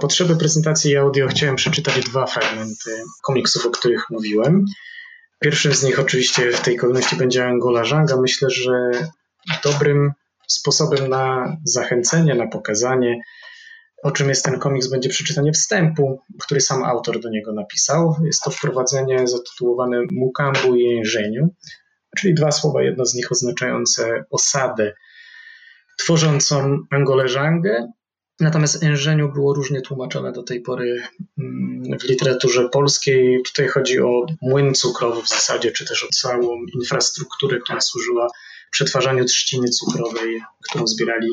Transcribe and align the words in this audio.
Potrzeby 0.00 0.36
prezentacji 0.36 0.96
audio 0.96 1.28
chciałem 1.28 1.56
przeczytać 1.56 2.04
dwa 2.04 2.26
fragmenty 2.26 3.02
komiksów, 3.22 3.66
o 3.66 3.70
których 3.70 4.10
mówiłem. 4.10 4.64
Pierwszym 5.40 5.74
z 5.74 5.82
nich 5.82 6.00
oczywiście 6.00 6.52
w 6.52 6.60
tej 6.60 6.76
kolejności 6.76 7.16
będzie 7.16 7.46
Angola 7.46 7.84
Żanga. 7.84 8.16
Myślę, 8.20 8.50
że 8.50 8.90
dobrym 9.64 10.12
sposobem 10.48 11.08
na 11.08 11.56
zachęcenie, 11.64 12.34
na 12.34 12.46
pokazanie, 12.46 13.20
o 14.02 14.10
czym 14.10 14.28
jest 14.28 14.44
ten 14.44 14.58
komiks, 14.58 14.88
będzie 14.88 15.08
przeczytanie 15.08 15.52
wstępu, 15.52 16.20
który 16.40 16.60
sam 16.60 16.84
autor 16.84 17.20
do 17.20 17.30
niego 17.30 17.52
napisał. 17.52 18.16
Jest 18.24 18.42
to 18.42 18.50
wprowadzenie 18.50 19.28
zatytułowane 19.28 20.02
Mukambu 20.12 20.76
i 20.76 20.82
Jężeniu, 20.82 21.48
czyli 22.16 22.34
dwa 22.34 22.50
słowa, 22.50 22.82
jedno 22.82 23.06
z 23.06 23.14
nich 23.14 23.32
oznaczające 23.32 24.24
osadę 24.30 24.92
tworzącą 25.98 26.78
Angolę 26.90 27.28
Żangę, 27.28 27.92
Natomiast 28.40 28.82
Enżeniu 28.82 29.32
było 29.32 29.54
różnie 29.54 29.80
tłumaczone 29.80 30.32
do 30.32 30.42
tej 30.42 30.60
pory 30.60 31.02
mm, 31.38 31.98
w 31.98 32.04
literaturze 32.04 32.68
polskiej. 32.68 33.42
Tutaj 33.42 33.68
chodzi 33.68 34.00
o 34.00 34.26
młyn 34.42 34.74
cukrowy 34.74 35.22
w 35.22 35.28
zasadzie, 35.28 35.72
czy 35.72 35.84
też 35.86 36.04
o 36.04 36.08
całą 36.08 36.64
infrastrukturę, 36.74 37.58
która 37.58 37.80
służyła 37.80 38.28
przetwarzaniu 38.70 39.24
trzciny 39.24 39.68
cukrowej, 39.68 40.42
którą 40.68 40.86
zbierali 40.86 41.28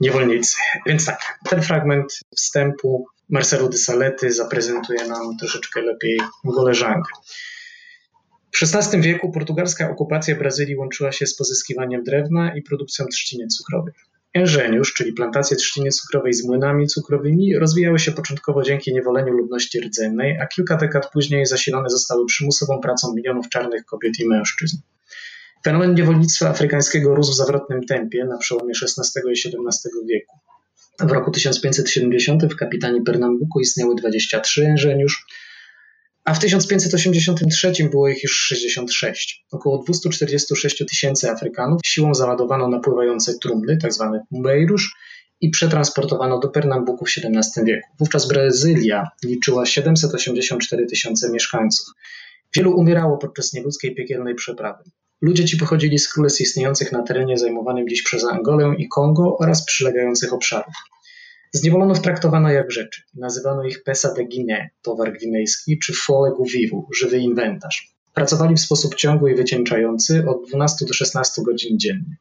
niewolnicy. 0.00 0.56
Więc 0.86 1.04
tak, 1.04 1.38
ten 1.48 1.62
fragment 1.62 2.20
wstępu 2.36 3.06
Marcelo 3.28 3.68
de 3.68 3.78
Salety 3.78 4.32
zaprezentuje 4.32 5.06
nam 5.08 5.36
troszeczkę 5.36 5.80
lepiej 5.80 6.20
Goleżangę. 6.44 7.10
W 8.52 8.62
XVI 8.62 9.00
wieku 9.00 9.30
portugalska 9.30 9.90
okupacja 9.90 10.36
Brazylii 10.36 10.76
łączyła 10.76 11.12
się 11.12 11.26
z 11.26 11.36
pozyskiwaniem 11.36 12.04
drewna 12.04 12.54
i 12.56 12.62
produkcją 12.62 13.06
trzciny 13.06 13.46
cukrowej. 13.46 13.94
Enżeniusz, 14.34 14.94
czyli 14.94 15.12
plantacje 15.12 15.56
trzciny 15.56 15.90
cukrowej 15.90 16.34
z 16.34 16.44
młynami 16.44 16.86
cukrowymi, 16.86 17.58
rozwijały 17.58 17.98
się 17.98 18.12
początkowo 18.12 18.62
dzięki 18.62 18.94
niewoleniu 18.94 19.32
ludności 19.32 19.80
rdzennej, 19.80 20.38
a 20.40 20.46
kilka 20.46 20.76
dekad 20.76 21.10
później 21.12 21.46
zasilone 21.46 21.90
zostały 21.90 22.26
przymusową 22.26 22.80
pracą 22.80 23.14
milionów 23.14 23.48
czarnych 23.48 23.84
kobiet 23.84 24.20
i 24.20 24.28
mężczyzn. 24.28 24.76
Fenomen 25.64 25.94
niewolnictwa 25.94 26.48
afrykańskiego 26.48 27.14
rósł 27.14 27.32
w 27.32 27.36
zawrotnym 27.36 27.84
tempie 27.84 28.24
na 28.24 28.38
przełomie 28.38 28.72
XVI 28.82 29.20
i 29.26 29.32
XVII 29.32 30.06
wieku. 30.08 30.38
W 31.00 31.12
roku 31.12 31.30
1570 31.30 32.44
w 32.44 32.56
kapitanie 32.56 33.02
Pernambuku 33.02 33.60
istniały 33.60 33.94
23 33.94 34.66
enżeniusz, 34.66 35.26
a 36.24 36.34
w 36.34 36.38
1583 36.38 37.72
było 37.90 38.08
ich 38.08 38.22
już 38.22 38.32
66. 38.32 39.46
Około 39.52 39.82
246 39.82 40.84
tysięcy 40.90 41.30
Afrykanów 41.30 41.80
siłą 41.84 42.14
załadowano 42.14 42.68
napływające 42.68 43.38
trumny, 43.38 43.78
tzw. 43.78 44.10
Tak 44.12 44.22
Mumbeirusz, 44.30 44.94
i 45.42 45.50
przetransportowano 45.50 46.38
do 46.38 46.48
Pernambuku 46.48 47.04
w 47.04 47.08
XVII 47.08 47.64
wieku. 47.64 47.88
Wówczas 47.98 48.28
Brazylia 48.28 49.08
liczyła 49.24 49.66
784 49.66 50.86
tysiące 50.86 51.30
mieszkańców. 51.30 51.86
Wielu 52.56 52.76
umierało 52.76 53.18
podczas 53.18 53.52
nieludzkiej 53.52 53.94
piekielnej 53.94 54.34
przeprawy. 54.34 54.84
Ludzie 55.20 55.44
ci 55.44 55.56
pochodzili 55.56 55.98
z 55.98 56.12
królestw 56.12 56.40
istniejących 56.40 56.92
na 56.92 57.02
terenie 57.02 57.38
zajmowanym 57.38 57.88
dziś 57.88 58.02
przez 58.02 58.24
Angolę 58.24 58.74
i 58.78 58.88
Kongo 58.88 59.36
oraz 59.38 59.64
przylegających 59.64 60.32
obszarów. 60.32 60.74
Zniewolonych 61.52 61.98
traktowano 61.98 62.50
jak 62.50 62.70
rzeczy. 62.70 63.02
Nazywano 63.14 63.64
ich 63.64 63.82
pesa 63.82 64.14
de 64.14 64.22
Guinée, 64.22 64.68
towar 64.82 65.12
gwinejski, 65.12 65.78
czy 65.78 65.92
folle 65.92 66.32
guvivu, 66.36 66.88
żywy 66.94 67.18
inwentarz. 67.18 67.94
Pracowali 68.14 68.54
w 68.54 68.60
sposób 68.60 68.94
ciągły 68.94 69.32
i 69.32 69.34
wycieńczający 69.34 70.24
od 70.28 70.48
12 70.48 70.86
do 70.86 70.94
16 70.94 71.42
godzin 71.42 71.78
dziennie. 71.78 72.16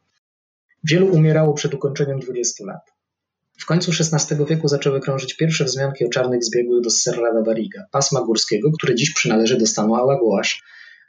Wielu 0.83 1.07
umierało 1.07 1.53
przed 1.53 1.73
ukończeniem 1.73 2.19
20 2.19 2.65
lat. 2.65 2.91
W 3.57 3.65
końcu 3.65 3.91
XVI 3.91 4.45
wieku 4.45 4.67
zaczęły 4.67 4.99
krążyć 4.99 5.33
pierwsze 5.37 5.65
wzmianki 5.65 6.05
o 6.05 6.09
czarnych 6.09 6.43
zbiegłych 6.43 6.83
do 6.83 6.89
Serra 6.89 7.43
da 7.43 7.53
pasma 7.91 8.21
górskiego, 8.21 8.71
który 8.71 8.95
dziś 8.95 9.13
przynależy 9.13 9.57
do 9.57 9.67
stanu 9.67 9.95
Alagoas, 9.95 10.47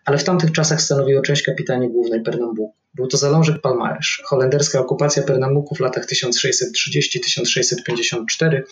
ale 0.04 0.19
w 0.19 0.25
tamtych 0.25 0.53
czasach 0.53 0.83
stanowiło 0.83 1.22
część 1.22 1.43
kapitanii 1.43 1.89
głównej 1.89 2.22
Pernambuku. 2.22 2.81
Był 2.94 3.06
to 3.06 3.16
zalążek 3.16 3.60
Palmarysz. 3.60 4.22
Holenderska 4.25 4.80
okupacja 4.80 5.22
Pernambuku 5.22 5.75
w 5.75 5.80
latach 5.80 6.06
1630-1654 6.06 8.62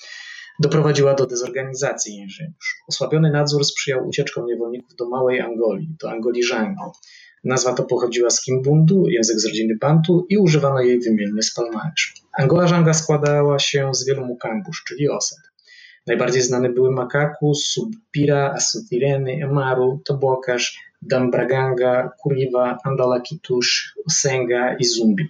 doprowadziła 0.61 1.15
do 1.15 1.27
dezorganizacji 1.27 2.15
inżyniusz. 2.15 2.77
Osłabiony 2.89 3.31
nadzór 3.31 3.65
sprzyjał 3.65 4.09
ucieczkom 4.09 4.47
niewolników 4.47 4.97
do 4.97 5.09
Małej 5.09 5.41
Angolii, 5.41 5.97
do 6.01 6.11
Angolii 6.11 6.45
Żangu. 6.45 6.93
Nazwa 7.45 7.75
to 7.75 7.83
pochodziła 7.83 8.31
z 8.31 8.43
Kimbundu, 8.43 9.09
język 9.09 9.41
z 9.41 9.47
rodziny 9.47 9.77
Bantu 9.81 10.27
i 10.29 10.39
używano 10.39 10.81
jej 10.81 11.01
wymiennie 11.01 11.43
z 11.43 11.55
Palmarysz. 11.55 12.15
Angola 12.33 12.67
Żanga 12.67 12.95
składała 12.95 13.59
się 13.59 13.95
z 13.95 14.07
wielu 14.07 14.27
mukambusz, 14.27 14.83
czyli 14.87 15.09
osad. 15.09 15.50
Najbardziej 16.07 16.43
znane 16.43 16.69
były 16.69 16.91
Makaku, 16.91 17.55
Subpira, 17.55 18.53
Asutireny, 18.57 19.45
Emaru, 19.45 20.01
Tobokasz, 20.05 20.79
Dambraganga, 21.03 22.11
Kuriwa, 22.23 22.79
Andalakitusz, 22.85 23.95
Usenga 24.07 24.77
i 24.77 24.85
Zumbi. 24.85 25.29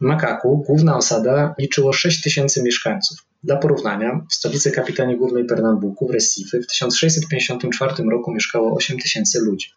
Makaku, 0.00 0.64
główna 0.66 0.96
osada, 0.96 1.54
liczyło 1.58 1.92
6 1.92 2.22
tysięcy 2.22 2.62
mieszkańców. 2.62 3.18
Dla 3.44 3.56
porównania, 3.56 4.20
w 4.30 4.34
stolicy 4.34 4.70
kapitanii 4.70 5.16
głównej 5.16 5.44
Pernambuku, 5.44 6.08
w 6.08 6.10
Recife, 6.10 6.60
w 6.60 6.66
1654 6.66 8.04
roku 8.10 8.32
mieszkało 8.32 8.76
8 8.76 8.98
tysięcy 8.98 9.40
ludzi. 9.40 9.70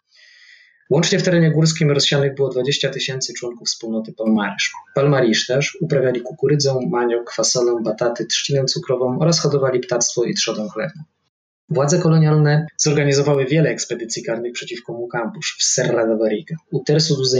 Łącznie 0.90 1.18
w 1.18 1.22
terenie 1.22 1.50
górskim 1.50 1.90
rozsianych 1.90 2.34
było 2.34 2.48
20 2.48 2.90
tysięcy 2.90 3.32
członków 3.34 3.68
wspólnoty 3.68 4.12
Palmarysz. 4.12 4.72
Palmarisz 4.94 5.46
też 5.46 5.78
uprawiali 5.80 6.20
kukurydzę, 6.20 6.74
maniok, 6.90 7.32
fasolę, 7.32 7.82
bataty, 7.84 8.26
trzcinę 8.26 8.64
cukrową 8.64 9.18
oraz 9.18 9.40
hodowali 9.40 9.80
ptactwo 9.80 10.24
i 10.24 10.34
trzodę 10.34 10.68
chlewną. 10.72 11.02
Władze 11.68 11.98
kolonialne 11.98 12.66
zorganizowały 12.76 13.46
wiele 13.46 13.70
ekspedycji 13.70 14.22
karnych 14.22 14.52
przeciwko 14.52 14.92
Mukambusz 14.92 15.56
w 15.58 15.64
Serra 15.64 16.06
da 16.06 16.16
Barriga. 16.16 16.56
U 16.70 16.84
Terço 16.84 17.16
dos 17.16 17.34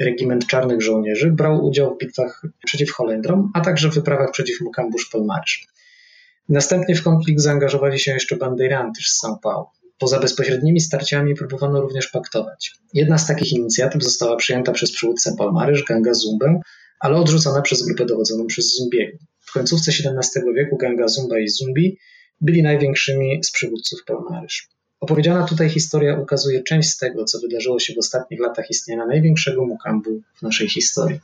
regiment 0.00 0.46
czarnych 0.46 0.82
żołnierzy 0.82 1.30
brał 1.30 1.64
udział 1.64 1.94
w 1.94 1.98
bitwach 1.98 2.42
przeciw 2.64 2.90
Holendrom, 2.92 3.50
a 3.54 3.60
także 3.60 3.90
w 3.90 3.94
wyprawach 3.94 4.30
przeciw 4.32 4.60
Mukambusz 4.60 5.08
Palmarysz. 5.12 5.66
Następnie 6.48 6.94
w 6.94 7.02
konflikt 7.02 7.40
zaangażowali 7.40 7.98
się 7.98 8.12
jeszcze 8.12 8.36
bandeiranty 8.36 9.00
z 9.02 9.24
São 9.24 9.38
Paulo. 9.42 9.79
Poza 10.00 10.20
bezpośrednimi 10.20 10.80
starciami 10.80 11.34
próbowano 11.34 11.80
również 11.80 12.08
paktować. 12.08 12.72
Jedna 12.94 13.18
z 13.18 13.26
takich 13.26 13.52
inicjatyw 13.52 14.04
została 14.04 14.36
przyjęta 14.36 14.72
przez 14.72 14.92
przywódcę 14.92 15.34
Palmarysz, 15.38 15.84
Ganga 15.84 16.14
Zumbę, 16.14 16.60
ale 17.00 17.16
odrzucona 17.16 17.62
przez 17.62 17.82
grupę 17.82 18.06
dowodzoną 18.06 18.46
przez 18.46 18.76
Zumbiego. 18.76 19.18
W 19.40 19.52
końcówce 19.52 19.90
XVII 19.90 20.42
wieku 20.54 20.76
Ganga 20.76 21.08
Zumba 21.08 21.38
i 21.38 21.48
Zumbi 21.48 21.98
byli 22.40 22.62
największymi 22.62 23.44
z 23.44 23.50
przywódców 23.52 24.04
Palmarysz. 24.06 24.68
Opowiedziana 25.00 25.46
tutaj 25.46 25.70
historia 25.70 26.20
ukazuje 26.20 26.62
część 26.62 26.90
z 26.90 26.98
tego, 26.98 27.24
co 27.24 27.40
wydarzyło 27.40 27.78
się 27.78 27.94
w 27.94 27.98
ostatnich 27.98 28.40
latach 28.40 28.70
istnienia 28.70 29.06
największego 29.06 29.64
mukambu 29.64 30.20
w 30.38 30.42
naszej 30.42 30.68
historii. 30.68 31.20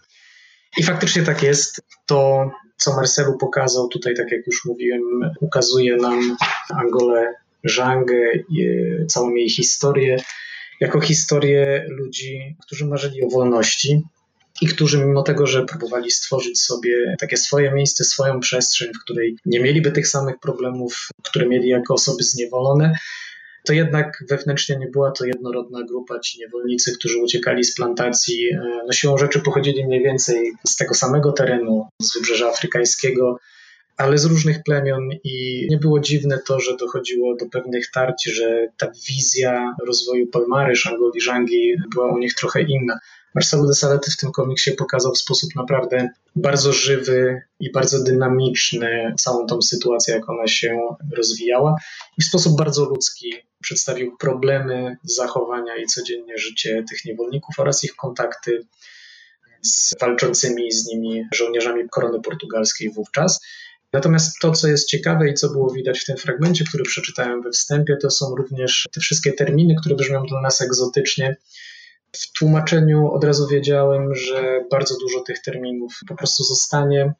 I 0.78 0.82
faktycznie 0.82 1.22
tak 1.22 1.42
jest. 1.42 1.80
To, 2.06 2.50
co 2.76 2.96
Marcelu 2.96 3.38
pokazał 3.38 3.88
tutaj, 3.88 4.14
tak 4.14 4.32
jak 4.32 4.46
już 4.46 4.64
mówiłem, 4.64 5.00
ukazuje 5.40 5.96
nam 5.96 6.36
Angolę 6.70 7.34
Żangę, 7.68 8.30
całą 9.08 9.34
jej 9.34 9.50
historię, 9.50 10.16
jako 10.80 11.00
historię 11.00 11.86
ludzi, 11.88 12.56
którzy 12.66 12.86
marzyli 12.86 13.22
o 13.22 13.28
wolności, 13.28 14.02
i 14.60 14.66
którzy 14.66 15.06
mimo 15.06 15.22
tego, 15.22 15.46
że 15.46 15.64
próbowali 15.64 16.10
stworzyć 16.10 16.60
sobie 16.60 17.16
takie 17.20 17.36
swoje 17.36 17.72
miejsce, 17.72 18.04
swoją 18.04 18.40
przestrzeń, 18.40 18.88
w 18.94 19.02
której 19.04 19.36
nie 19.46 19.60
mieliby 19.60 19.92
tych 19.92 20.08
samych 20.08 20.38
problemów, 20.38 21.08
które 21.22 21.46
mieli 21.46 21.68
jako 21.68 21.94
osoby 21.94 22.22
zniewolone, 22.22 22.92
to 23.66 23.72
jednak 23.72 24.24
wewnętrznie 24.30 24.76
nie 24.76 24.88
była 24.88 25.10
to 25.10 25.24
jednorodna 25.24 25.82
grupa. 25.82 26.20
Ci 26.20 26.38
niewolnicy, 26.38 26.92
którzy 26.98 27.18
uciekali 27.22 27.64
z 27.64 27.74
plantacji, 27.74 28.48
e, 28.48 28.60
no 28.86 28.92
siłą 28.92 29.18
rzeczy 29.18 29.40
pochodzili 29.40 29.86
mniej 29.86 30.02
więcej 30.02 30.52
z 30.68 30.76
tego 30.76 30.94
samego 30.94 31.32
terenu, 31.32 31.88
z 32.02 32.14
wybrzeża 32.14 32.48
afrykańskiego, 32.48 33.38
ale 33.96 34.18
z 34.18 34.24
różnych 34.24 34.62
plemion 34.62 35.02
i 35.24 35.66
nie 35.70 35.78
było 35.78 36.00
dziwne 36.00 36.38
to, 36.46 36.60
że 36.60 36.76
dochodziło 36.76 37.36
do 37.36 37.46
pewnych 37.46 37.90
tarć, 37.90 38.24
że 38.34 38.66
ta 38.76 38.90
wizja 39.08 39.74
rozwoju 39.86 40.26
Palmary, 40.26 40.76
Shangoli, 40.76 41.20
Żangi 41.20 41.74
była 41.94 42.12
u 42.12 42.18
nich 42.18 42.34
trochę 42.34 42.62
inna. 42.62 42.98
Marcelo 43.34 43.66
de 43.66 43.74
Salety 43.74 44.10
w 44.10 44.16
tym 44.16 44.32
komiksie 44.32 44.72
pokazał 44.72 45.12
w 45.12 45.18
sposób 45.18 45.50
naprawdę 45.56 46.08
bardzo 46.36 46.72
żywy 46.72 47.42
i 47.60 47.72
bardzo 47.72 48.04
dynamiczny 48.04 49.14
całą 49.18 49.46
tą 49.46 49.62
sytuację, 49.62 50.14
jak 50.14 50.30
ona 50.30 50.46
się 50.46 50.78
rozwijała 51.16 51.76
i 52.18 52.22
w 52.22 52.26
sposób 52.26 52.56
bardzo 52.58 52.84
ludzki 52.84 53.34
przedstawił 53.62 54.16
problemy 54.16 54.96
zachowania 55.02 55.76
i 55.76 55.86
codziennie 55.86 56.38
życie 56.38 56.84
tych 56.90 57.04
niewolników 57.04 57.58
oraz 57.58 57.84
ich 57.84 57.96
kontakty 57.96 58.66
z 59.62 59.94
walczącymi 60.00 60.72
z 60.72 60.86
nimi 60.86 61.24
żołnierzami 61.34 61.88
korony 61.88 62.20
portugalskiej 62.20 62.90
wówczas. 62.90 63.40
Natomiast 63.96 64.38
to, 64.40 64.52
co 64.52 64.68
jest 64.68 64.88
ciekawe 64.88 65.28
i 65.28 65.34
co 65.34 65.48
było 65.48 65.70
widać 65.70 66.00
w 66.00 66.04
tym 66.04 66.16
fragmencie, 66.16 66.64
który 66.68 66.84
przeczytałem 66.84 67.42
we 67.42 67.50
wstępie, 67.50 67.96
to 67.96 68.10
są 68.10 68.34
również 68.34 68.88
te 68.92 69.00
wszystkie 69.00 69.32
terminy, 69.32 69.74
które 69.80 69.94
brzmią 69.94 70.22
dla 70.22 70.40
nas 70.40 70.60
egzotycznie. 70.60 71.36
W 72.12 72.32
tłumaczeniu 72.32 73.10
od 73.10 73.24
razu 73.24 73.48
wiedziałem, 73.48 74.14
że 74.14 74.60
bardzo 74.70 74.94
dużo 74.98 75.20
tych 75.20 75.42
terminów 75.42 76.00
po 76.08 76.16
prostu 76.16 76.44
zostanie 76.44 77.12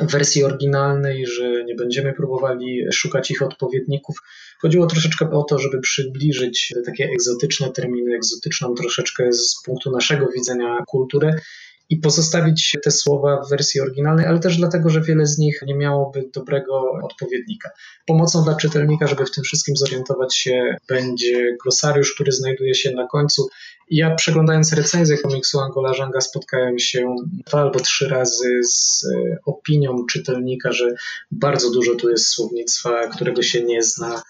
w 0.00 0.12
wersji 0.12 0.44
oryginalnej, 0.44 1.26
że 1.26 1.64
nie 1.64 1.74
będziemy 1.74 2.12
próbowali 2.12 2.84
szukać 2.92 3.30
ich 3.30 3.42
odpowiedników. 3.42 4.16
Chodziło 4.60 4.86
troszeczkę 4.86 5.30
o 5.30 5.42
to, 5.42 5.58
żeby 5.58 5.80
przybliżyć 5.80 6.74
takie 6.86 7.04
egzotyczne 7.04 7.70
terminy, 7.70 8.16
egzotyczną 8.16 8.74
troszeczkę 8.74 9.32
z 9.32 9.62
punktu 9.64 9.90
naszego 9.90 10.28
widzenia 10.28 10.78
kulturę 10.88 11.40
i 11.90 11.96
pozostawić 11.96 12.76
te 12.84 12.90
słowa 12.90 13.42
w 13.46 13.50
wersji 13.50 13.80
oryginalnej, 13.80 14.26
ale 14.26 14.38
też 14.38 14.56
dlatego, 14.56 14.90
że 14.90 15.00
wiele 15.00 15.26
z 15.26 15.38
nich 15.38 15.62
nie 15.66 15.74
miałoby 15.74 16.30
dobrego 16.34 16.92
odpowiednika. 17.04 17.70
Pomocą 18.06 18.44
dla 18.44 18.54
czytelnika, 18.54 19.06
żeby 19.06 19.26
w 19.26 19.30
tym 19.30 19.44
wszystkim 19.44 19.76
zorientować 19.76 20.36
się, 20.36 20.76
będzie 20.88 21.56
glosariusz, 21.62 22.14
który 22.14 22.32
znajduje 22.32 22.74
się 22.74 22.92
na 22.92 23.06
końcu. 23.06 23.48
Ja 23.90 24.14
przeglądając 24.14 24.72
recenzję 24.72 25.18
komiksu 25.18 25.60
Angola 25.60 25.94
Żanga 25.94 26.20
spotkałem 26.20 26.78
się 26.78 27.16
dwa 27.46 27.60
albo 27.60 27.80
trzy 27.80 28.08
razy 28.08 28.60
z 28.62 29.04
e, 29.04 29.36
opinią 29.46 30.06
czytelnika, 30.10 30.72
że 30.72 30.94
bardzo 31.30 31.70
dużo 31.70 31.94
tu 31.94 32.10
jest 32.10 32.26
słownictwa, 32.26 33.08
którego 33.08 33.42
się 33.42 33.62
nie 33.62 33.82
zna 33.82 34.22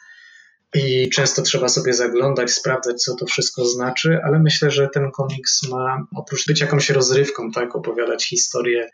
i 0.74 1.10
często 1.10 1.42
trzeba 1.42 1.68
sobie 1.68 1.94
zaglądać, 1.94 2.50
sprawdzać, 2.50 3.02
co 3.02 3.14
to 3.14 3.26
wszystko 3.26 3.64
znaczy, 3.64 4.18
ale 4.24 4.38
myślę, 4.38 4.70
że 4.70 4.88
ten 4.94 5.10
komiks 5.10 5.62
ma 5.62 6.06
oprócz 6.16 6.46
być 6.46 6.60
jakąś 6.60 6.90
rozrywką, 6.90 7.50
tak, 7.50 7.76
opowiadać 7.76 8.28
historię 8.28 8.90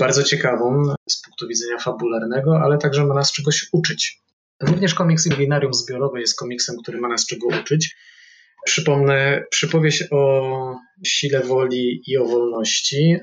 bardzo 0.00 0.22
ciekawą 0.22 0.94
z 1.10 1.22
punktu 1.22 1.48
widzenia 1.48 1.78
fabularnego, 1.78 2.60
ale 2.60 2.78
także 2.78 3.04
ma 3.04 3.14
nas 3.14 3.32
czegoś 3.32 3.66
uczyć. 3.72 4.22
Również 4.62 4.94
komiks 4.94 5.26
Imaginarium 5.26 5.74
Zbiorowe 5.74 6.20
jest 6.20 6.38
komiksem, 6.38 6.76
który 6.82 7.00
ma 7.00 7.08
nas 7.08 7.26
czego 7.26 7.46
uczyć. 7.46 7.96
Przypomnę 8.66 9.44
przypowieść 9.50 10.04
o 10.10 10.76
sile 11.04 11.40
woli 11.40 12.02
i 12.06 12.16
o 12.16 12.24
wolności. 12.24 13.16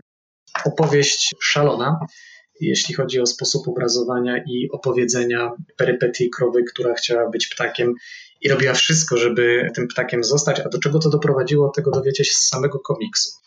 Opowieść 0.65 1.35
szalona, 1.41 1.99
jeśli 2.67 2.95
chodzi 2.95 3.19
o 3.19 3.25
sposób 3.25 3.67
obrazowania 3.67 4.43
i 4.47 4.69
opowiedzenia 4.71 5.51
perypetii 5.77 6.29
krowy, 6.29 6.63
która 6.63 6.93
chciała 6.93 7.29
być 7.29 7.47
ptakiem 7.47 7.93
i 8.41 8.49
robiła 8.49 8.73
wszystko, 8.73 9.17
żeby 9.17 9.67
tym 9.75 9.87
ptakiem 9.87 10.23
zostać. 10.23 10.59
A 10.59 10.69
do 10.69 10.79
czego 10.79 10.99
to 10.99 11.09
doprowadziło, 11.09 11.69
tego 11.69 11.91
dowiecie 11.91 12.25
się 12.25 12.33
z 12.33 12.47
samego 12.47 12.79
komiksu. 12.79 13.43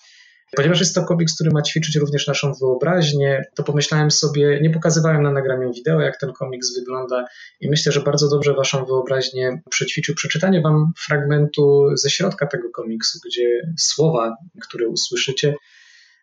Ponieważ 0.57 0.81
jest 0.81 0.95
to 0.95 1.05
komiks, 1.05 1.35
który 1.35 1.51
ma 1.51 1.63
ćwiczyć 1.63 1.97
również 1.97 2.27
naszą 2.27 2.53
wyobraźnię, 2.61 3.45
to 3.55 3.63
pomyślałem 3.63 4.11
sobie, 4.11 4.61
nie 4.63 4.71
pokazywałem 4.71 5.23
na 5.23 5.33
nagraniu 5.33 5.73
wideo, 5.73 6.01
jak 6.01 6.21
ten 6.21 6.33
komiks 6.33 6.75
wygląda 6.79 7.25
i 7.61 7.71
myślę, 7.71 7.93
że 7.93 8.01
bardzo 8.01 8.29
dobrze 8.29 8.55
waszą 8.55 8.85
wyobraźnię 8.85 9.63
przećwiczył 9.71 10.15
przeczytanie 10.15 10.61
wam 10.61 10.93
fragmentu 11.07 11.91
ze 11.95 12.11
środka 12.11 12.47
tego 12.47 12.71
komiksu, 12.71 13.19
gdzie 13.27 13.73
słowa, 13.79 14.37
które 14.63 14.89
usłyszycie, 14.89 15.55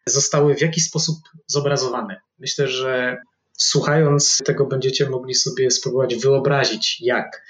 zostały 0.06 0.56
w 0.56 0.62
jakiś 0.62 0.86
sposób 0.86 1.16
zobrazowane. 1.48 2.22
Myślę, 2.40 2.68
że 2.68 3.18
słuchając 3.58 4.38
tego 4.46 4.66
będziecie 4.66 5.10
mogli 5.10 5.36
sobie 5.36 5.72
spróbować 5.72 6.16
wyobrazić, 6.16 7.02
jak 7.02 7.42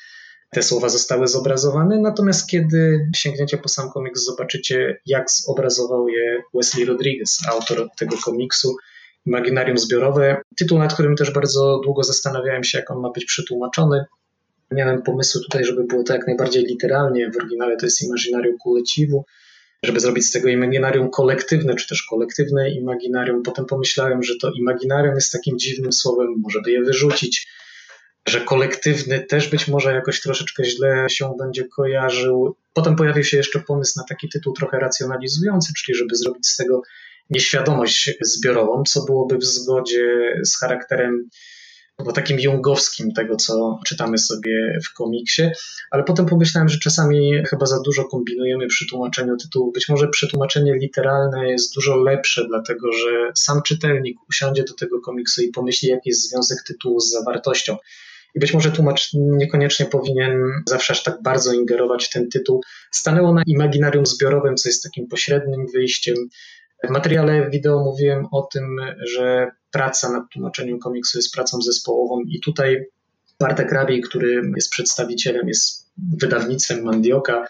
te 0.49 0.63
słowa 0.63 0.89
zostały 0.89 1.27
zobrazowane, 1.27 1.99
natomiast 1.99 2.49
kiedy 2.49 3.09
sięgniecie 3.15 3.57
po 3.57 3.69
sam 3.69 3.91
komiks, 3.91 4.25
zobaczycie, 4.25 4.99
jak 5.05 5.31
zobrazował 5.31 6.07
je 6.07 6.43
Wesley 6.53 6.85
Rodriguez, 6.85 7.39
autor 7.47 7.89
tego 7.97 8.17
komiksu, 8.17 8.75
Imaginarium 9.25 9.77
Zbiorowe. 9.77 10.41
Tytuł, 10.57 10.79
nad 10.79 10.93
którym 10.93 11.15
też 11.15 11.31
bardzo 11.31 11.81
długo 11.83 12.03
zastanawiałem 12.03 12.63
się, 12.63 12.77
jak 12.77 12.91
on 12.91 12.99
ma 12.99 13.09
być 13.09 13.25
przetłumaczony. 13.25 14.05
Miałem 14.71 15.01
pomysły 15.01 15.41
tutaj, 15.41 15.65
żeby 15.65 15.83
było 15.83 16.03
to 16.03 16.13
jak 16.13 16.27
najbardziej 16.27 16.63
literalnie. 16.63 17.31
W 17.31 17.37
oryginale 17.37 17.77
to 17.77 17.85
jest 17.85 18.01
Imaginarium 18.01 18.57
Coletivo, 18.63 19.25
żeby 19.83 19.99
zrobić 19.99 20.25
z 20.25 20.31
tego 20.31 20.49
imaginarium 20.49 21.09
kolektywne, 21.09 21.75
czy 21.75 21.87
też 21.87 22.03
kolektywne 22.03 22.69
imaginarium. 22.69 23.43
Potem 23.43 23.65
pomyślałem, 23.65 24.23
że 24.23 24.33
to 24.41 24.51
imaginarium 24.51 25.15
jest 25.15 25.31
takim 25.31 25.59
dziwnym 25.59 25.93
słowem, 25.93 26.27
może 26.43 26.61
by 26.61 26.71
je 26.71 26.83
wyrzucić, 26.83 27.47
że 28.27 28.41
kolektywny 28.41 29.19
też 29.19 29.47
być 29.47 29.67
może 29.67 29.93
jakoś 29.93 30.21
troszeczkę 30.21 30.63
źle 30.65 31.05
się 31.09 31.35
będzie 31.39 31.65
kojarzył. 31.67 32.55
Potem 32.73 32.95
pojawił 32.95 33.23
się 33.23 33.37
jeszcze 33.37 33.59
pomysł 33.59 33.93
na 33.99 34.03
taki 34.09 34.29
tytuł 34.29 34.53
trochę 34.53 34.79
racjonalizujący, 34.79 35.73
czyli 35.77 35.97
żeby 35.97 36.15
zrobić 36.15 36.47
z 36.47 36.57
tego 36.57 36.81
nieświadomość 37.29 38.09
zbiorową, 38.21 38.83
co 38.83 39.05
byłoby 39.05 39.37
w 39.37 39.43
zgodzie 39.43 40.33
z 40.43 40.59
charakterem 40.59 41.29
bo 41.99 42.11
takim 42.11 42.39
jungowskim 42.39 43.11
tego, 43.11 43.35
co 43.35 43.79
czytamy 43.85 44.17
sobie 44.17 44.79
w 44.85 44.93
komiksie, 44.93 45.43
ale 45.91 46.03
potem 46.03 46.25
pomyślałem, 46.25 46.69
że 46.69 46.79
czasami 46.79 47.43
chyba 47.49 47.65
za 47.65 47.81
dużo 47.85 48.05
kombinujemy 48.05 48.67
przy 48.67 48.85
tłumaczeniu 48.89 49.37
tytułu. 49.37 49.71
Być 49.71 49.89
może 49.89 50.07
przetłumaczenie 50.07 50.73
literalne 50.75 51.49
jest 51.49 51.75
dużo 51.75 51.95
lepsze, 51.95 52.45
dlatego 52.47 52.91
że 52.91 53.31
sam 53.35 53.61
czytelnik 53.61 54.17
usiądzie 54.29 54.63
do 54.63 54.73
tego 54.73 55.01
komiksu 55.01 55.41
i 55.41 55.47
pomyśli, 55.47 55.89
jaki 55.89 56.09
jest 56.09 56.29
związek 56.29 56.57
tytułu 56.67 56.99
z 56.99 57.11
zawartością. 57.11 57.77
I 58.35 58.39
być 58.39 58.53
może 58.53 58.71
tłumacz 58.71 59.09
niekoniecznie 59.13 59.85
powinien 59.85 60.41
zawsze 60.67 60.93
aż 60.93 61.03
tak 61.03 61.21
bardzo 61.21 61.53
ingerować 61.53 62.05
w 62.05 62.09
ten 62.09 62.29
tytuł. 62.29 62.61
Stanęło 62.91 63.33
na 63.33 63.43
imaginarium 63.45 64.05
zbiorowym, 64.05 64.55
co 64.55 64.69
jest 64.69 64.83
takim 64.83 65.07
pośrednim 65.07 65.67
wyjściem. 65.73 66.15
W 66.83 66.89
materiale 66.89 67.49
wideo 67.49 67.83
mówiłem 67.83 68.25
o 68.31 68.41
tym, 68.41 68.77
że 69.15 69.51
praca 69.71 70.11
nad 70.11 70.23
tłumaczeniem 70.33 70.79
komiksu 70.79 71.17
jest 71.17 71.33
pracą 71.33 71.61
zespołową 71.61 72.21
i 72.27 72.39
tutaj 72.39 72.85
Bartek 73.39 73.71
Rabiej, 73.71 74.01
który 74.01 74.41
jest 74.55 74.69
przedstawicielem, 74.69 75.47
jest 75.47 75.91
wydawnictwem 76.21 76.83
Mandioka, 76.83 77.47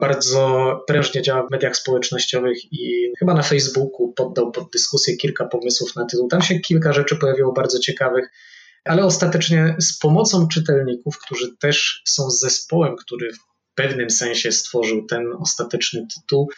bardzo 0.00 0.72
prężnie 0.86 1.22
działa 1.22 1.46
w 1.46 1.50
mediach 1.50 1.76
społecznościowych 1.76 2.72
i 2.72 3.12
chyba 3.18 3.34
na 3.34 3.42
Facebooku 3.42 4.12
poddał 4.12 4.52
pod 4.52 4.70
dyskusję 4.72 5.16
kilka 5.16 5.44
pomysłów 5.44 5.96
na 5.96 6.06
tytuł. 6.06 6.28
Tam 6.28 6.42
się 6.42 6.60
kilka 6.60 6.92
rzeczy 6.92 7.16
pojawiło 7.16 7.52
bardzo 7.52 7.78
ciekawych, 7.78 8.28
ale 8.84 9.04
ostatecznie 9.04 9.76
z 9.78 9.98
pomocą 9.98 10.48
czytelników, 10.48 11.18
którzy 11.18 11.56
też 11.56 12.02
są 12.04 12.30
zespołem, 12.30 12.96
który 12.96 13.32
w 13.32 13.38
pewnym 13.74 14.10
sensie 14.10 14.52
stworzył 14.52 15.06
ten 15.06 15.32
ostateczny 15.40 16.06
tytuł, 16.14 16.48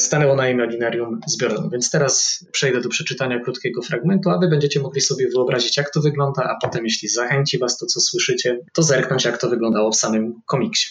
stanęło 0.00 0.36
na 0.36 0.48
imaginarium 0.48 1.20
zbiorowym. 1.26 1.70
Więc 1.70 1.90
teraz 1.90 2.44
przejdę 2.52 2.80
do 2.80 2.88
przeczytania 2.88 3.40
krótkiego 3.40 3.82
fragmentu, 3.82 4.30
a 4.30 4.38
wy 4.38 4.48
będziecie 4.48 4.80
mogli 4.80 5.00
sobie 5.00 5.28
wyobrazić, 5.28 5.76
jak 5.76 5.90
to 5.90 6.00
wygląda, 6.00 6.42
a 6.42 6.66
potem, 6.66 6.84
jeśli 6.84 7.08
zachęci 7.08 7.58
was 7.58 7.78
to, 7.78 7.86
co 7.86 8.00
słyszycie, 8.00 8.60
to 8.72 8.82
zerknąć, 8.82 9.24
jak 9.24 9.38
to 9.38 9.48
wyglądało 9.48 9.92
w 9.92 9.96
samym 9.96 10.32
komiksie. 10.46 10.86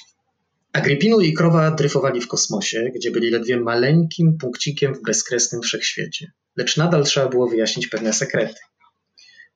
Agripinu 0.73 1.21
i 1.21 1.33
krowa 1.33 1.71
dryfowali 1.71 2.21
w 2.21 2.27
kosmosie, 2.27 2.91
gdzie 2.95 3.11
byli 3.11 3.29
ledwie 3.29 3.59
maleńkim 3.59 4.37
punkcikiem 4.37 4.95
w 4.95 5.01
bezkresnym 5.01 5.61
wszechświecie. 5.61 6.31
Lecz 6.55 6.77
nadal 6.77 7.03
trzeba 7.03 7.29
było 7.29 7.47
wyjaśnić 7.47 7.87
pewne 7.87 8.13
sekrety. 8.13 8.59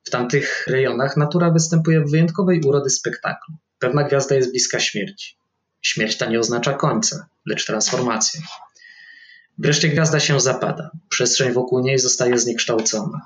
W 0.03 0.09
tamtych 0.09 0.67
rejonach 0.67 1.17
natura 1.17 1.51
występuje 1.51 2.01
w 2.01 2.11
wyjątkowej 2.11 2.61
urody 2.61 2.89
spektaklu. 2.89 3.55
Pewna 3.79 4.03
gwiazda 4.03 4.35
jest 4.35 4.51
bliska 4.51 4.79
śmierci. 4.79 5.37
Śmierć 5.81 6.17
ta 6.17 6.25
nie 6.25 6.39
oznacza 6.39 6.73
końca, 6.73 7.27
lecz 7.45 7.65
transformację. 7.65 8.41
Wreszcie 9.57 9.89
gwiazda 9.89 10.19
się 10.19 10.39
zapada, 10.39 10.91
przestrzeń 11.09 11.53
wokół 11.53 11.79
niej 11.79 11.99
zostaje 11.99 12.37
zniekształcona. 12.37 13.21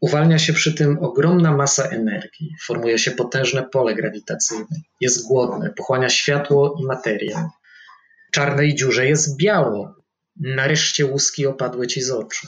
Uwalnia 0.00 0.38
się 0.38 0.52
przy 0.52 0.74
tym 0.74 0.98
ogromna 0.98 1.56
masa 1.56 1.82
energii, 1.82 2.54
formuje 2.66 2.98
się 2.98 3.10
potężne 3.10 3.62
pole 3.62 3.94
grawitacyjne, 3.94 4.76
jest 5.00 5.26
głodne, 5.26 5.70
pochłania 5.70 6.08
światło 6.08 6.76
i 6.80 6.84
materię. 6.84 7.48
Czarnej 8.32 8.74
dziurze 8.74 9.06
jest 9.06 9.36
biało, 9.36 9.94
nareszcie 10.36 11.06
łuski 11.06 11.46
opadły 11.46 11.86
ci 11.86 12.02
z 12.02 12.10
oczu. 12.10 12.46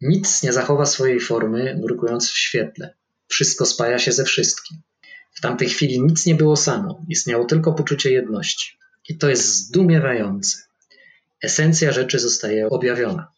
Nic 0.00 0.42
nie 0.42 0.52
zachowa 0.52 0.86
swojej 0.86 1.20
formy, 1.20 1.76
nurkując 1.80 2.30
w 2.30 2.38
świetle. 2.38 2.94
Wszystko 3.28 3.66
spaja 3.66 3.98
się 3.98 4.12
ze 4.12 4.24
wszystkim. 4.24 4.78
W 5.32 5.40
tamtej 5.40 5.68
chwili 5.68 6.02
nic 6.02 6.26
nie 6.26 6.34
było 6.34 6.56
samo, 6.56 7.04
istniało 7.08 7.44
tylko 7.44 7.72
poczucie 7.72 8.12
jedności. 8.12 8.78
I 9.08 9.18
to 9.18 9.28
jest 9.28 9.44
zdumiewające. 9.44 10.69
Esencja 11.42 11.92
rzeczy 11.92 12.18
zostaje 12.18 12.68
objawiona. 12.68 13.32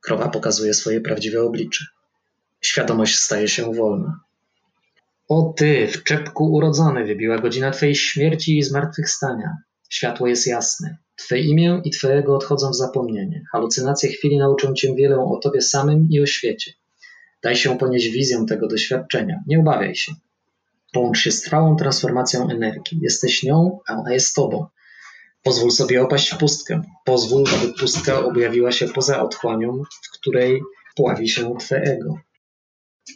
Krowa 0.00 0.28
pokazuje 0.28 0.74
swoje 0.74 1.00
prawdziwe 1.00 1.42
oblicze. 1.42 1.84
świadomość 2.60 3.18
staje 3.18 3.48
się 3.48 3.74
wolna. 3.74 4.20
O 5.28 5.54
ty, 5.56 5.88
w 5.88 6.04
czepku 6.04 6.52
urodzony, 6.52 7.04
wybiła 7.04 7.38
godzina 7.38 7.70
twojej 7.70 7.94
śmierci 7.94 8.58
i 8.58 8.62
zmartwychwstania. 8.62 9.56
Światło 9.88 10.26
jest 10.26 10.46
jasne. 10.46 10.96
Twe 11.16 11.38
imię 11.38 11.80
i 11.84 11.90
Twojego 11.90 12.36
odchodzą 12.36 12.70
w 12.70 12.76
zapomnienie. 12.76 13.44
Halucynacje 13.52 14.08
chwili 14.08 14.38
nauczą 14.38 14.74
Cię 14.74 14.94
wiele 14.94 15.16
o 15.18 15.38
Tobie 15.42 15.60
samym 15.60 16.08
i 16.10 16.20
o 16.20 16.26
świecie. 16.26 16.72
Daj 17.42 17.56
się 17.56 17.78
ponieść 17.78 18.08
wizją 18.08 18.46
tego 18.46 18.68
doświadczenia. 18.68 19.42
Nie 19.46 19.60
obawiaj 19.60 19.94
się. 19.94 20.12
Połącz 20.92 21.18
się 21.18 21.30
z 21.30 21.40
trwałą 21.40 21.76
transformacją 21.76 22.50
energii. 22.50 22.98
Jesteś 23.02 23.42
nią, 23.42 23.78
a 23.88 23.92
ona 23.92 24.12
jest 24.12 24.34
Tobą. 24.34 24.66
Pozwól 25.46 25.70
sobie 25.70 26.02
opaść 26.02 26.32
w 26.32 26.38
pustkę. 26.38 26.82
Pozwól, 27.04 27.44
aby 27.54 27.72
pustka 27.72 28.24
objawiła 28.24 28.72
się 28.72 28.88
poza 28.88 29.22
otchłanią, 29.22 29.82
w 30.04 30.10
której 30.18 30.60
pławi 30.96 31.28
się 31.28 31.54
Twe 31.60 31.76
ego. 31.76 32.18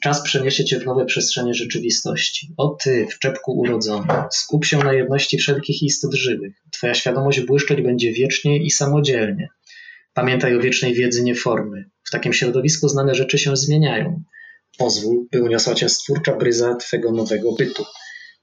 Czas 0.02 0.22
przeniesie 0.22 0.64
cię 0.64 0.80
w 0.80 0.86
nowe 0.86 1.04
przestrzenie 1.04 1.54
rzeczywistości. 1.54 2.54
O 2.56 2.68
ty, 2.68 3.06
w 3.10 3.18
czepku 3.18 3.52
urodzony, 3.52 4.14
skup 4.32 4.64
się 4.64 4.78
na 4.78 4.92
jedności 4.92 5.38
wszelkich 5.38 5.82
istot 5.82 6.14
żywych. 6.14 6.54
Twoja 6.70 6.94
świadomość 6.94 7.40
błyszczeć 7.40 7.82
będzie 7.82 8.12
wiecznie 8.12 8.64
i 8.64 8.70
samodzielnie. 8.70 9.48
Pamiętaj 10.14 10.56
o 10.56 10.60
wiecznej 10.60 10.94
wiedzy 10.94 11.22
nieformy. 11.22 11.84
W 12.04 12.10
takim 12.10 12.32
środowisku 12.32 12.88
znane 12.88 13.14
rzeczy 13.14 13.38
się 13.38 13.56
zmieniają. 13.56 14.22
Pozwól, 14.78 15.26
by 15.32 15.42
uniosła 15.42 15.74
cię 15.74 15.88
stwórcza 15.88 16.36
bryza 16.36 16.74
twego 16.74 17.12
nowego 17.12 17.52
bytu. 17.52 17.84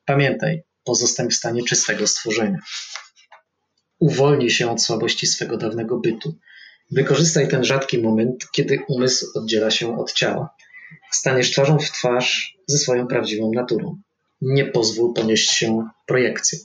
Pamiętaj, 0.06 0.64
pozostań 0.84 1.30
w 1.30 1.36
stanie 1.36 1.64
czystego 1.64 2.08
stworzenia. 2.08 2.60
Uwolnij 4.00 4.50
się 4.50 4.72
od 4.72 4.84
słabości 4.84 5.28
swego 5.28 5.58
dawnego 5.58 5.98
bytu. 5.98 6.36
Wykorzystaj 6.92 7.48
ten 7.48 7.64
rzadki 7.64 7.98
moment, 7.98 8.52
kiedy 8.52 8.80
umysł 8.88 9.26
oddziela 9.36 9.72
się 9.72 9.98
od 9.98 10.14
ciała. 10.14 10.50
Staniesz 11.12 11.52
twarzą 11.52 11.80
w 11.80 11.92
twarz 11.92 12.58
ze 12.68 12.78
swoją 12.78 13.08
prawdziwą 13.08 13.52
naturą. 13.56 14.02
Nie 14.42 14.66
pozwól 14.66 15.14
ponieść 15.14 15.52
się 15.52 15.90
projekcję. 16.06 16.60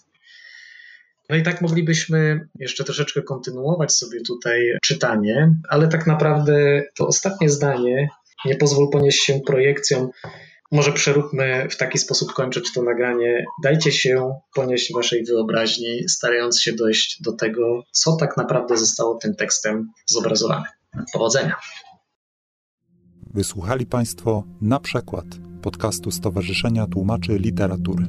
No 1.29 1.37
i 1.37 1.43
tak 1.43 1.61
moglibyśmy 1.61 2.49
jeszcze 2.59 2.85
troszeczkę 2.85 3.23
kontynuować 3.23 3.93
sobie 3.93 4.21
tutaj 4.21 4.61
czytanie, 4.83 5.55
ale 5.69 5.89
tak 5.89 6.07
naprawdę 6.07 6.83
to 6.97 7.07
ostatnie 7.07 7.49
zdanie, 7.51 8.09
nie 8.45 8.57
pozwól 8.57 8.91
ponieść 8.91 9.25
się 9.25 9.41
projekcją, 9.47 10.11
może 10.73 10.93
przeróbmy 10.93 11.69
w 11.71 11.77
taki 11.77 11.99
sposób 11.99 12.33
kończyć 12.33 12.73
to 12.73 12.83
nagranie. 12.83 13.45
Dajcie 13.63 13.93
się 13.93 14.35
ponieść 14.55 14.93
waszej 14.95 15.25
wyobraźni, 15.25 16.09
starając 16.09 16.61
się 16.61 16.73
dojść 16.73 17.23
do 17.23 17.33
tego, 17.33 17.83
co 17.93 18.17
tak 18.17 18.37
naprawdę 18.37 18.77
zostało 18.77 19.15
tym 19.15 19.35
tekstem 19.37 19.91
zobrazowane. 20.07 20.67
Powodzenia! 21.13 21.57
Wysłuchali 23.35 23.87
Państwo 23.87 24.45
na 24.61 24.81
przykład 24.81 25.25
podcastu 25.63 26.11
Stowarzyszenia 26.11 26.87
Tłumaczy 26.87 27.33
Literatury. 27.39 28.07